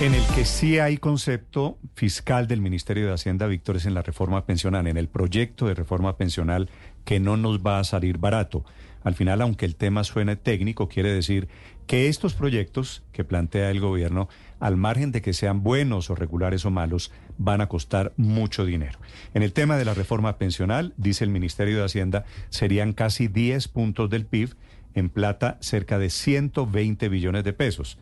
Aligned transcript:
En 0.00 0.12
el 0.12 0.26
que 0.34 0.44
sí 0.44 0.80
hay 0.80 0.96
concepto 0.96 1.78
fiscal 1.94 2.48
del 2.48 2.60
Ministerio 2.60 3.06
de 3.06 3.12
Hacienda, 3.12 3.46
Víctor, 3.46 3.76
es 3.76 3.86
en 3.86 3.94
la 3.94 4.02
reforma 4.02 4.44
pensional, 4.44 4.88
en 4.88 4.96
el 4.96 5.06
proyecto 5.06 5.66
de 5.66 5.74
reforma 5.74 6.16
pensional 6.16 6.68
que 7.04 7.20
no 7.20 7.36
nos 7.36 7.60
va 7.60 7.78
a 7.78 7.84
salir 7.84 8.18
barato. 8.18 8.64
Al 9.04 9.14
final, 9.14 9.40
aunque 9.40 9.66
el 9.66 9.76
tema 9.76 10.02
suene 10.02 10.34
técnico, 10.34 10.88
quiere 10.88 11.12
decir 11.12 11.48
que 11.86 12.08
estos 12.08 12.34
proyectos 12.34 13.04
que 13.12 13.22
plantea 13.22 13.70
el 13.70 13.78
gobierno, 13.78 14.28
al 14.58 14.76
margen 14.76 15.12
de 15.12 15.22
que 15.22 15.32
sean 15.32 15.62
buenos 15.62 16.10
o 16.10 16.16
regulares 16.16 16.64
o 16.64 16.72
malos, 16.72 17.12
van 17.38 17.60
a 17.60 17.68
costar 17.68 18.12
mucho 18.16 18.64
dinero. 18.64 18.98
En 19.32 19.44
el 19.44 19.52
tema 19.52 19.76
de 19.76 19.84
la 19.84 19.94
reforma 19.94 20.38
pensional, 20.38 20.92
dice 20.96 21.22
el 21.22 21.30
Ministerio 21.30 21.78
de 21.78 21.84
Hacienda, 21.84 22.24
serían 22.48 22.94
casi 22.94 23.28
10 23.28 23.68
puntos 23.68 24.10
del 24.10 24.26
PIB, 24.26 24.54
en 24.94 25.08
plata 25.08 25.56
cerca 25.60 25.98
de 25.98 26.10
120 26.10 27.08
billones 27.08 27.44
de 27.44 27.52
pesos 27.52 27.98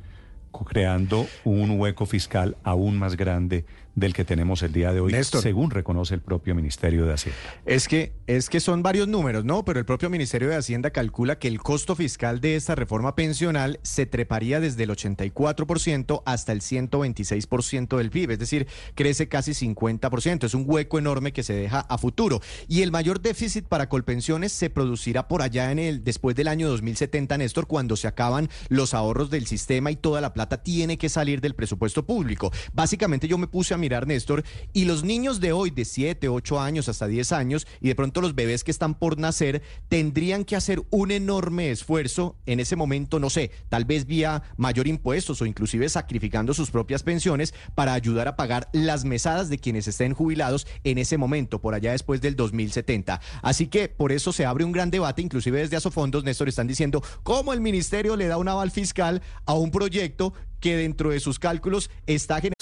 creando 0.60 1.26
un 1.44 1.80
hueco 1.80 2.06
fiscal 2.06 2.56
aún 2.62 2.98
más 2.98 3.16
grande 3.16 3.64
del 3.94 4.14
que 4.14 4.24
tenemos 4.24 4.62
el 4.62 4.72
día 4.72 4.92
de 4.92 5.00
hoy, 5.00 5.12
Néstor. 5.12 5.42
según 5.42 5.70
reconoce 5.70 6.14
el 6.14 6.20
propio 6.20 6.54
Ministerio 6.54 7.04
de 7.04 7.14
Hacienda. 7.14 7.38
Es 7.66 7.88
que, 7.88 8.12
es 8.26 8.48
que 8.48 8.60
son 8.60 8.82
varios 8.82 9.08
números, 9.08 9.44
¿no? 9.44 9.64
Pero 9.64 9.78
el 9.78 9.84
propio 9.84 10.08
Ministerio 10.08 10.48
de 10.48 10.56
Hacienda 10.56 10.90
calcula 10.90 11.38
que 11.38 11.48
el 11.48 11.58
costo 11.58 11.94
fiscal 11.94 12.40
de 12.40 12.56
esta 12.56 12.74
reforma 12.74 13.14
pensional 13.14 13.78
se 13.82 14.06
treparía 14.06 14.60
desde 14.60 14.84
el 14.84 14.90
84% 14.90 16.22
hasta 16.24 16.52
el 16.52 16.60
126% 16.60 17.96
del 17.96 18.10
PIB, 18.10 18.30
es 18.32 18.38
decir, 18.38 18.66
crece 18.94 19.28
casi 19.28 19.52
50%. 19.52 20.44
Es 20.44 20.54
un 20.54 20.64
hueco 20.66 20.98
enorme 20.98 21.32
que 21.32 21.42
se 21.42 21.54
deja 21.54 21.80
a 21.80 21.98
futuro. 21.98 22.40
Y 22.68 22.82
el 22.82 22.92
mayor 22.92 23.20
déficit 23.20 23.66
para 23.66 23.88
Colpensiones 23.88 24.52
se 24.52 24.70
producirá 24.70 25.28
por 25.28 25.42
allá 25.42 25.70
en 25.70 25.78
el 25.78 26.04
después 26.04 26.34
del 26.34 26.48
año 26.48 26.68
2070, 26.68 27.38
Néstor, 27.38 27.66
cuando 27.66 27.96
se 27.96 28.08
acaban 28.08 28.48
los 28.68 28.94
ahorros 28.94 29.30
del 29.30 29.46
sistema 29.46 29.90
y 29.90 29.96
toda 29.96 30.20
la 30.20 30.32
plata 30.32 30.62
tiene 30.62 30.98
que 30.98 31.08
salir 31.08 31.40
del 31.40 31.54
presupuesto 31.54 32.06
público. 32.06 32.50
Básicamente 32.72 33.28
yo 33.28 33.38
me 33.38 33.46
puse 33.46 33.74
a 33.74 33.81
mirar, 33.82 34.06
Néstor, 34.06 34.44
y 34.72 34.86
los 34.86 35.04
niños 35.04 35.40
de 35.40 35.52
hoy 35.52 35.70
de 35.70 35.84
7, 35.84 36.28
8 36.28 36.60
años 36.60 36.88
hasta 36.88 37.06
10 37.06 37.32
años 37.32 37.66
y 37.80 37.88
de 37.88 37.94
pronto 37.94 38.20
los 38.20 38.34
bebés 38.34 38.64
que 38.64 38.70
están 38.70 38.94
por 38.94 39.18
nacer 39.18 39.60
tendrían 39.88 40.44
que 40.44 40.56
hacer 40.56 40.82
un 40.90 41.10
enorme 41.10 41.70
esfuerzo 41.70 42.36
en 42.46 42.60
ese 42.60 42.76
momento, 42.76 43.18
no 43.18 43.28
sé, 43.28 43.50
tal 43.68 43.84
vez 43.84 44.06
vía 44.06 44.44
mayor 44.56 44.86
impuestos 44.86 45.42
o 45.42 45.46
inclusive 45.46 45.88
sacrificando 45.88 46.54
sus 46.54 46.70
propias 46.70 47.02
pensiones 47.02 47.52
para 47.74 47.92
ayudar 47.92 48.28
a 48.28 48.36
pagar 48.36 48.68
las 48.72 49.04
mesadas 49.04 49.48
de 49.48 49.58
quienes 49.58 49.88
estén 49.88 50.14
jubilados 50.14 50.66
en 50.84 50.98
ese 50.98 51.18
momento, 51.18 51.60
por 51.60 51.74
allá 51.74 51.92
después 51.92 52.20
del 52.20 52.36
2070. 52.36 53.20
Así 53.42 53.66
que 53.66 53.88
por 53.88 54.12
eso 54.12 54.32
se 54.32 54.46
abre 54.46 54.64
un 54.64 54.72
gran 54.72 54.90
debate, 54.90 55.22
inclusive 55.22 55.58
desde 55.58 55.76
Asofondos, 55.76 56.24
Néstor, 56.24 56.48
están 56.48 56.68
diciendo 56.68 57.02
cómo 57.24 57.52
el 57.52 57.60
ministerio 57.60 58.16
le 58.16 58.28
da 58.28 58.36
un 58.36 58.48
aval 58.48 58.70
fiscal 58.70 59.22
a 59.44 59.54
un 59.54 59.72
proyecto 59.72 60.32
que 60.62 60.76
dentro 60.76 61.10
de 61.10 61.20
sus 61.20 61.38
cálculos 61.38 61.90
está 62.06 62.36
generando 62.36 62.61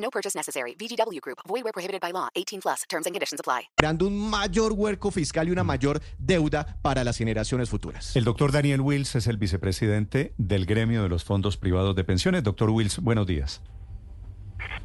No 0.00 0.10
purchase 0.10 0.36
necessary. 0.36 0.74
VGW 0.74 1.20
Group. 1.20 1.38
Void 1.46 1.64
where 1.64 1.72
prohibited 1.72 2.00
by 2.00 2.12
law. 2.12 2.28
18 2.34 2.60
plus. 2.60 2.82
Terms 2.88 3.06
and 3.06 3.14
conditions 3.14 3.40
apply. 3.40 3.68
un 4.04 4.30
mayor 4.30 4.72
hueco 4.72 5.10
fiscal 5.10 5.48
y 5.48 5.50
una 5.50 5.64
mayor 5.64 6.00
deuda 6.18 6.78
para 6.82 7.04
las 7.04 7.18
generaciones 7.18 7.68
futuras. 7.70 8.16
El 8.16 8.24
doctor 8.24 8.52
Daniel 8.52 8.80
Wills 8.80 9.14
es 9.14 9.26
el 9.26 9.36
vicepresidente 9.36 10.32
del 10.38 10.66
gremio 10.66 11.02
de 11.02 11.08
los 11.08 11.24
fondos 11.24 11.56
privados 11.56 11.94
de 11.96 12.04
pensiones. 12.04 12.42
Doctor 12.42 12.70
Wills, 12.70 12.98
buenos 13.00 13.26
días. 13.26 13.60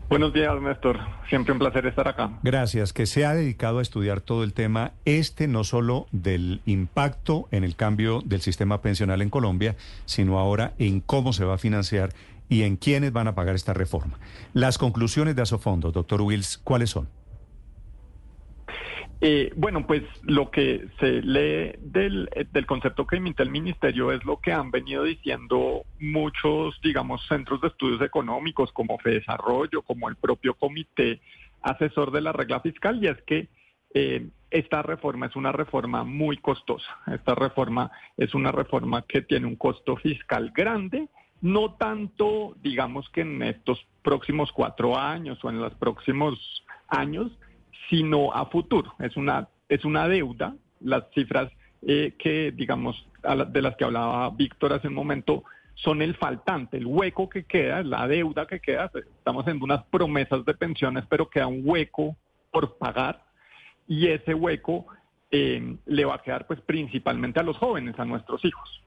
Buenos 0.09 0.33
días, 0.33 0.61
Néstor. 0.61 0.99
Siempre 1.29 1.53
un 1.53 1.59
placer 1.59 1.87
estar 1.87 2.07
acá. 2.07 2.29
Gracias, 2.43 2.93
que 2.93 3.05
se 3.05 3.25
ha 3.25 3.33
dedicado 3.33 3.79
a 3.79 3.81
estudiar 3.81 4.21
todo 4.21 4.43
el 4.43 4.53
tema, 4.53 4.91
este 5.05 5.47
no 5.47 5.63
solo 5.63 6.07
del 6.11 6.61
impacto 6.65 7.47
en 7.51 7.63
el 7.63 7.75
cambio 7.75 8.21
del 8.23 8.41
sistema 8.41 8.81
pensional 8.81 9.21
en 9.21 9.29
Colombia, 9.29 9.75
sino 10.05 10.37
ahora 10.37 10.73
en 10.77 10.99
cómo 10.99 11.33
se 11.33 11.45
va 11.45 11.55
a 11.55 11.57
financiar 11.57 12.13
y 12.49 12.63
en 12.63 12.77
quiénes 12.77 13.11
van 13.13 13.27
a 13.27 13.35
pagar 13.35 13.55
esta 13.55 13.73
reforma. 13.73 14.19
Las 14.53 14.77
conclusiones 14.77 15.35
de 15.35 15.41
Asofondos, 15.41 15.93
doctor 15.93 16.21
Wills, 16.21 16.57
¿cuáles 16.57 16.89
son? 16.89 17.09
Eh, 19.25 19.53
bueno, 19.55 19.87
pues 19.87 20.03
lo 20.23 20.51
que 20.51 20.85
se 20.99 21.21
lee 21.21 21.77
del, 21.79 22.29
eh, 22.35 22.45
del 22.51 22.65
concepto 22.65 23.07
que 23.07 23.15
emite 23.15 23.41
el 23.41 23.51
ministerio 23.51 24.11
es 24.11 24.25
lo 24.25 24.41
que 24.41 24.51
han 24.51 24.69
venido 24.69 25.03
diciendo 25.03 25.85
muchos, 25.97 26.77
digamos, 26.83 27.25
centros 27.29 27.61
de 27.61 27.69
estudios 27.69 28.01
económicos 28.01 28.73
como 28.73 28.97
FEDesarrollo, 28.99 29.81
como 29.83 30.09
el 30.09 30.17
propio 30.17 30.55
comité 30.55 31.21
asesor 31.61 32.11
de 32.11 32.19
la 32.19 32.33
regla 32.33 32.59
fiscal, 32.59 33.01
y 33.01 33.07
es 33.07 33.21
que 33.21 33.47
eh, 33.93 34.27
esta 34.51 34.81
reforma 34.81 35.27
es 35.27 35.35
una 35.37 35.53
reforma 35.53 36.03
muy 36.03 36.35
costosa. 36.37 36.97
Esta 37.07 37.33
reforma 37.33 37.91
es 38.17 38.33
una 38.33 38.51
reforma 38.51 39.03
que 39.03 39.21
tiene 39.21 39.47
un 39.47 39.55
costo 39.55 39.95
fiscal 39.95 40.51
grande, 40.53 41.07
no 41.43 41.73
tanto, 41.73 42.55
digamos 42.63 43.09
que 43.09 43.19
en 43.19 43.43
estos 43.43 43.85
próximos 44.01 44.53
cuatro 44.53 44.97
años 44.97 45.43
o 45.43 45.49
en 45.49 45.59
los 45.59 45.73
próximos 45.75 46.63
años, 46.87 47.37
sino 47.89 48.33
a 48.33 48.45
futuro. 48.45 48.95
Es 48.99 49.17
una, 49.17 49.49
es 49.67 49.83
una 49.83 50.07
deuda. 50.07 50.55
Las 50.79 51.03
cifras 51.13 51.51
eh, 51.81 52.13
que, 52.17 52.53
digamos, 52.53 53.05
de 53.49 53.61
las 53.61 53.75
que 53.75 53.83
hablaba 53.83 54.29
Víctor 54.29 54.71
hace 54.71 54.87
un 54.87 54.93
momento, 54.93 55.43
son 55.75 56.01
el 56.01 56.15
faltante, 56.15 56.77
el 56.77 56.85
hueco 56.85 57.27
que 57.27 57.43
queda, 57.43 57.83
la 57.83 58.07
deuda 58.07 58.47
que 58.47 58.61
queda. 58.61 58.89
Estamos 58.95 59.43
haciendo 59.43 59.65
unas 59.65 59.83
promesas 59.85 60.45
de 60.45 60.53
pensiones, 60.53 61.03
pero 61.09 61.29
queda 61.29 61.47
un 61.47 61.61
hueco 61.65 62.15
por 62.51 62.77
pagar 62.77 63.21
y 63.85 64.07
ese 64.07 64.33
hueco 64.33 64.85
eh, 65.29 65.75
le 65.87 66.05
va 66.05 66.15
a 66.15 66.21
quedar 66.21 66.47
pues 66.47 66.61
principalmente 66.61 67.41
a 67.41 67.43
los 67.43 67.57
jóvenes, 67.57 67.99
a 67.99 68.05
nuestros 68.05 68.45
hijos. 68.45 68.81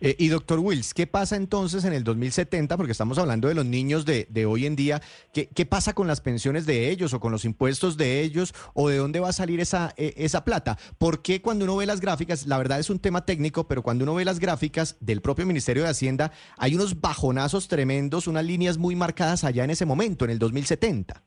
Eh, 0.00 0.16
y 0.18 0.28
doctor 0.28 0.58
Wills, 0.58 0.94
¿qué 0.94 1.06
pasa 1.06 1.36
entonces 1.36 1.84
en 1.84 1.92
el 1.92 2.04
2070? 2.04 2.76
Porque 2.76 2.92
estamos 2.92 3.18
hablando 3.18 3.48
de 3.48 3.54
los 3.54 3.64
niños 3.64 4.04
de, 4.04 4.26
de 4.30 4.46
hoy 4.46 4.66
en 4.66 4.76
día. 4.76 5.02
¿Qué, 5.32 5.48
qué 5.48 5.66
pasa 5.66 5.94
con 5.94 6.06
las 6.06 6.20
pensiones 6.20 6.66
de 6.66 6.90
ellos 6.90 7.12
o 7.14 7.20
con 7.20 7.32
los 7.32 7.44
impuestos 7.44 7.96
de 7.96 8.20
ellos? 8.20 8.54
¿O 8.74 8.88
de 8.88 8.98
dónde 8.98 9.20
va 9.20 9.30
a 9.30 9.32
salir 9.32 9.60
esa, 9.60 9.92
eh, 9.96 10.14
esa 10.16 10.44
plata? 10.44 10.78
¿Por 10.98 11.22
qué 11.22 11.40
cuando 11.40 11.64
uno 11.64 11.76
ve 11.76 11.86
las 11.86 12.00
gráficas, 12.00 12.46
la 12.46 12.58
verdad 12.58 12.78
es 12.78 12.90
un 12.90 12.98
tema 12.98 13.24
técnico, 13.24 13.66
pero 13.66 13.82
cuando 13.82 14.04
uno 14.04 14.14
ve 14.14 14.24
las 14.24 14.38
gráficas 14.38 14.96
del 15.00 15.20
propio 15.20 15.46
Ministerio 15.46 15.82
de 15.82 15.90
Hacienda, 15.90 16.32
hay 16.56 16.74
unos 16.74 17.00
bajonazos 17.00 17.68
tremendos, 17.68 18.26
unas 18.26 18.44
líneas 18.44 18.78
muy 18.78 18.94
marcadas 18.94 19.44
allá 19.44 19.64
en 19.64 19.70
ese 19.70 19.86
momento, 19.86 20.24
en 20.24 20.30
el 20.30 20.38
2070? 20.38 21.22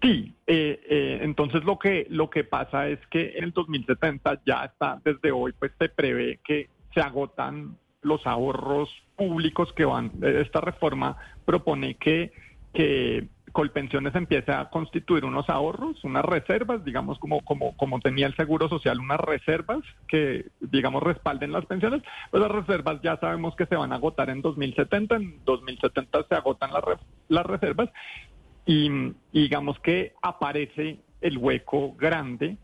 Sí, 0.00 0.34
eh, 0.46 0.80
eh, 0.88 1.18
entonces 1.22 1.64
lo 1.64 1.78
que 1.78 2.06
lo 2.08 2.30
que 2.30 2.44
pasa 2.44 2.88
es 2.88 3.04
que 3.08 3.32
en 3.36 3.44
el 3.44 3.52
2070 3.52 4.42
ya 4.46 4.64
está 4.64 5.00
desde 5.04 5.32
hoy 5.32 5.52
pues 5.58 5.72
se 5.78 5.88
prevé 5.88 6.38
que 6.44 6.68
se 6.94 7.00
agotan 7.00 7.76
los 8.02 8.24
ahorros 8.26 8.88
públicos 9.16 9.72
que 9.72 9.84
van 9.84 10.12
eh, 10.22 10.42
esta 10.44 10.60
reforma 10.60 11.16
propone 11.44 11.94
que 11.94 12.32
que 12.72 13.28
Colpensiones 13.52 14.14
empiece 14.14 14.52
a 14.52 14.68
constituir 14.68 15.24
unos 15.24 15.48
ahorros, 15.48 16.04
unas 16.04 16.24
reservas, 16.24 16.84
digamos 16.84 17.18
como 17.18 17.40
como 17.40 17.76
como 17.76 17.98
tenía 18.00 18.26
el 18.26 18.36
Seguro 18.36 18.68
Social, 18.68 19.00
unas 19.00 19.20
reservas 19.20 19.80
que 20.06 20.46
digamos 20.60 21.02
respalden 21.02 21.52
las 21.52 21.66
pensiones, 21.66 22.02
pues 22.30 22.42
las 22.42 22.52
reservas 22.52 23.00
ya 23.02 23.16
sabemos 23.16 23.56
que 23.56 23.66
se 23.66 23.74
van 23.74 23.92
a 23.92 23.96
agotar 23.96 24.30
en 24.30 24.42
2070, 24.42 25.16
en 25.16 25.44
2070 25.44 26.26
se 26.28 26.34
agotan 26.34 26.72
las 26.72 26.84
las 27.28 27.46
reservas 27.46 27.90
y, 28.68 28.86
y 29.32 29.42
digamos 29.42 29.80
que 29.80 30.12
aparece 30.22 30.98
el 31.22 31.38
hueco 31.38 31.94
grande 31.94 32.56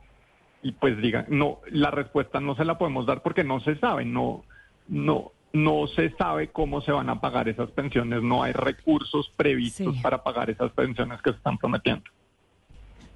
y 0.62 0.72
pues 0.72 0.96
diga 1.00 1.24
no 1.28 1.58
la 1.70 1.90
respuesta 1.90 2.38
no 2.40 2.54
se 2.54 2.64
la 2.64 2.78
podemos 2.78 3.06
dar 3.06 3.22
porque 3.22 3.42
no 3.42 3.58
se 3.60 3.76
sabe 3.78 4.04
no 4.04 4.44
no 4.88 5.32
no 5.54 5.86
se 5.86 6.10
sabe 6.16 6.48
cómo 6.48 6.80
se 6.82 6.90
van 6.92 7.08
a 7.08 7.20
pagar 7.20 7.48
esas 7.48 7.70
pensiones, 7.70 8.22
no 8.22 8.42
hay 8.42 8.52
recursos 8.52 9.32
previstos 9.36 9.94
Sí. 9.94 10.02
para 10.02 10.22
pagar 10.22 10.50
esas 10.50 10.72
pensiones 10.72 11.22
que 11.22 11.30
se 11.30 11.36
están 11.36 11.58
prometiendo. 11.58 12.02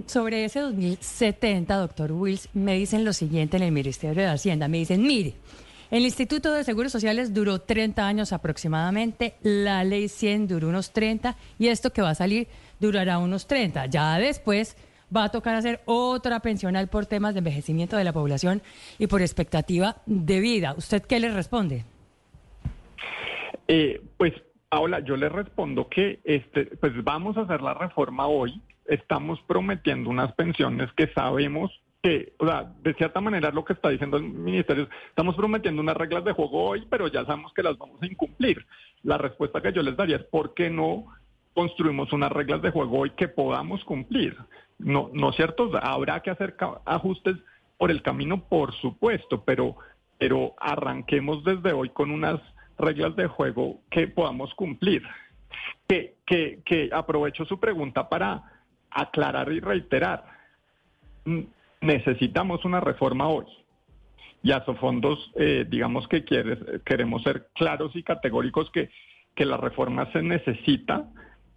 Sobre 0.06 0.44
ese 0.44 0.60
2070, 0.60 1.74
doctor 1.76 2.12
Wills, 2.12 2.48
me 2.54 2.74
dicen 2.74 3.04
lo 3.04 3.12
siguiente 3.12 3.56
en 3.56 3.64
el 3.64 3.72
Ministerio 3.72 4.22
de 4.22 4.28
Hacienda. 4.28 4.68
Me 4.68 4.78
dicen, 4.78 5.02
mire, 5.02 5.34
el 5.90 6.04
Instituto 6.04 6.52
de 6.52 6.62
Seguros 6.62 6.92
Sociales 6.92 7.34
duró 7.34 7.58
30 7.60 8.06
años 8.06 8.32
aproximadamente, 8.32 9.34
la 9.42 9.82
ley 9.82 10.08
100 10.08 10.46
duró 10.46 10.68
unos 10.68 10.92
30 10.92 11.34
y 11.58 11.66
esto 11.66 11.90
que 11.92 12.02
va 12.02 12.10
a 12.10 12.14
salir 12.14 12.46
durará 12.80 13.18
unos 13.18 13.46
30. 13.46 13.86
Ya 13.86 14.18
después 14.18 14.76
va 15.14 15.24
a 15.24 15.28
tocar 15.30 15.54
hacer 15.54 15.80
otra 15.86 16.40
pensional 16.40 16.88
por 16.88 17.06
temas 17.06 17.34
de 17.34 17.38
envejecimiento 17.38 17.96
de 17.96 18.04
la 18.04 18.12
población 18.12 18.62
y 18.98 19.06
por 19.06 19.22
expectativa 19.22 19.96
de 20.06 20.40
vida. 20.40 20.74
¿Usted 20.76 21.02
qué 21.02 21.20
le 21.20 21.30
responde? 21.30 21.84
Eh, 23.66 24.00
pues 24.16 24.32
ahora 24.70 25.00
yo 25.00 25.16
le 25.16 25.28
respondo 25.28 25.88
que 25.88 26.20
este, 26.24 26.66
pues 26.76 26.92
vamos 27.04 27.36
a 27.36 27.42
hacer 27.42 27.60
la 27.62 27.74
reforma 27.74 28.26
hoy. 28.26 28.60
Estamos 28.86 29.40
prometiendo 29.46 30.08
unas 30.08 30.32
pensiones 30.32 30.90
que 30.92 31.08
sabemos 31.08 31.70
que, 32.02 32.32
o 32.38 32.46
sea, 32.46 32.72
de 32.82 32.94
cierta 32.94 33.20
manera 33.20 33.50
lo 33.50 33.64
que 33.64 33.72
está 33.72 33.88
diciendo 33.88 34.16
el 34.16 34.22
ministerio, 34.22 34.84
es, 34.84 34.90
estamos 35.08 35.34
prometiendo 35.34 35.82
unas 35.82 35.96
reglas 35.96 36.24
de 36.24 36.32
juego 36.32 36.64
hoy, 36.64 36.86
pero 36.88 37.08
ya 37.08 37.24
sabemos 37.24 37.52
que 37.52 37.62
las 37.62 37.76
vamos 37.76 38.00
a 38.02 38.06
incumplir. 38.06 38.64
La 39.02 39.18
respuesta 39.18 39.60
que 39.60 39.72
yo 39.72 39.82
les 39.82 39.96
daría 39.96 40.16
es 40.16 40.24
¿por 40.24 40.54
qué 40.54 40.70
no 40.70 41.06
construimos 41.58 42.12
unas 42.12 42.30
reglas 42.30 42.62
de 42.62 42.70
juego 42.70 43.00
hoy 43.00 43.10
que 43.16 43.26
podamos 43.26 43.82
cumplir? 43.82 44.36
No, 44.78 45.10
no 45.12 45.32
cierto, 45.32 45.68
habrá 45.82 46.20
que 46.20 46.30
hacer 46.30 46.54
ajustes 46.84 47.34
por 47.76 47.90
el 47.90 48.00
camino, 48.00 48.44
por 48.44 48.72
supuesto, 48.74 49.42
pero, 49.44 49.74
pero 50.18 50.54
arranquemos 50.60 51.42
desde 51.42 51.72
hoy 51.72 51.88
con 51.88 52.12
unas 52.12 52.40
reglas 52.78 53.16
de 53.16 53.26
juego 53.26 53.80
que 53.90 54.06
podamos 54.06 54.54
cumplir. 54.54 55.02
Que, 55.88 56.14
que, 56.64 56.90
aprovecho 56.92 57.44
su 57.44 57.58
pregunta 57.58 58.08
para 58.08 58.44
aclarar 58.88 59.50
y 59.50 59.58
reiterar. 59.58 60.26
Necesitamos 61.80 62.64
una 62.64 62.78
reforma 62.78 63.26
hoy. 63.26 63.46
Y 64.44 64.52
a 64.52 64.64
Sofondos, 64.64 65.32
eh, 65.34 65.66
digamos 65.68 66.06
que 66.06 66.24
queremos 66.84 67.24
ser 67.24 67.48
claros 67.56 67.96
y 67.96 68.04
categóricos 68.04 68.70
que, 68.70 68.90
que 69.34 69.44
la 69.44 69.56
reforma 69.56 70.08
se 70.12 70.22
necesita. 70.22 71.08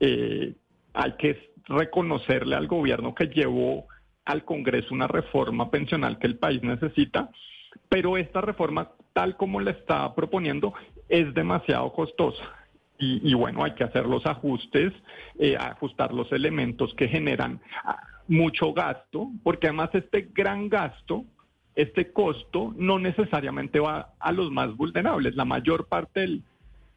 Eh, 0.04 0.56
hay 0.94 1.12
que 1.14 1.52
reconocerle 1.68 2.56
al 2.56 2.68
gobierno 2.68 3.14
que 3.14 3.28
llevó 3.28 3.86
al 4.26 4.44
Congreso 4.44 4.94
una 4.94 5.08
reforma 5.08 5.70
pensional 5.70 6.18
que 6.18 6.26
el 6.26 6.38
país 6.38 6.62
necesita, 6.64 7.30
pero 7.88 8.18
esta 8.18 8.42
reforma, 8.42 8.90
tal 9.14 9.38
como 9.38 9.60
la 9.62 9.72
está 9.72 10.14
proponiendo, 10.16 10.74
es 11.08 11.34
demasiado 11.36 11.94
costosa. 11.94 12.44
Y, 13.04 13.34
bueno, 13.34 13.64
hay 13.64 13.74
que 13.74 13.84
hacer 13.84 14.06
los 14.06 14.24
ajustes, 14.28 14.94
eh, 15.40 15.58
ajustar 15.58 16.14
los 16.14 16.32
elementos 16.32 16.94
que 16.94 17.08
generan 17.08 17.60
ah, 17.84 17.98
mucho 18.28 18.74
gasto, 18.74 19.32
porque 19.42 19.68
además 19.68 19.90
este 19.94 20.30
gran 20.32 20.70
gasto, 20.70 21.26
este 21.74 22.12
costo, 22.12 22.76
no 22.78 23.00
necesariamente 23.00 23.80
va 23.80 24.14
a 24.20 24.32
los 24.32 24.52
más 24.52 24.78
vulnerables. 24.78 25.36
La 25.36 25.46
mayor 25.46 25.88
parte 25.88 26.20
del 26.20 26.44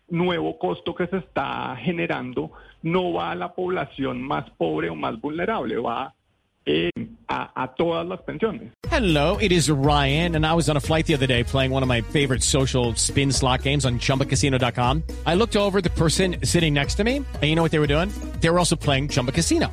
nuevo 0.09 0.59
costo 0.59 0.95
que 0.95 1.07
se 1.07 1.19
está 1.19 1.77
generando 1.77 2.51
no 2.83 3.13
va 3.13 3.31
a 3.31 3.35
la 3.35 3.55
población 3.55 4.23
más 4.23 4.49
pobre 4.51 4.91
o 4.91 4.95
más 4.95 5.21
vulnerable, 5.21 5.77
va 5.79 6.15
eh, 6.67 6.91
a, 7.29 7.63
a 7.63 7.75
todas 7.75 8.07
las 8.07 8.21
pensiones. 8.23 8.73
Hello, 8.91 9.37
it 9.39 9.51
is 9.51 9.71
Ryan, 9.71 10.37
and 10.37 10.47
I 10.47 10.55
was 10.55 10.69
on 10.69 10.77
a 10.77 10.81
flight 10.81 11.07
the 11.07 11.15
other 11.15 11.27
day 11.27 11.43
playing 11.43 11.73
one 11.73 11.83
of 11.83 11.89
my 11.89 12.01
favorite 12.01 12.43
social 12.43 12.95
spin 12.95 13.33
slot 13.33 13.63
games 13.63 13.85
on 13.85 13.99
chumbacasino.com. 13.99 15.03
I 15.27 15.35
looked 15.35 15.57
over 15.57 15.81
the 15.81 15.91
person 15.91 16.37
sitting 16.45 16.73
next 16.75 16.95
to 16.97 17.05
me, 17.05 17.17
and 17.17 17.43
you 17.43 17.57
know 17.57 17.63
what 17.63 17.73
they 17.73 17.81
were 17.81 17.89
doing? 17.89 18.11
They 18.41 18.51
were 18.51 18.59
also 18.59 18.77
playing 18.77 19.09
Chumba 19.09 19.33
Casino. 19.33 19.73